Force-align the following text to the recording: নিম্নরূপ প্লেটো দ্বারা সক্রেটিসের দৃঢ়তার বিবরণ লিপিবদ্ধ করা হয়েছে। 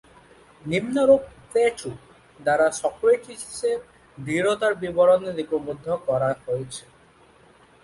নিম্নরূপ 0.65 1.23
প্লেটো 1.49 1.91
দ্বারা 2.39 2.67
সক্রেটিসের 2.81 3.79
দৃঢ়তার 4.17 4.73
বিবরণ 4.81 5.21
লিপিবদ্ধ 5.37 5.85
করা 6.07 6.29
হয়েছে। 6.45 6.83